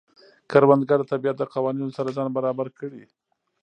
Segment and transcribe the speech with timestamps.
[0.51, 3.03] کروندګر د طبیعت د قوانینو سره ځان برابر کړي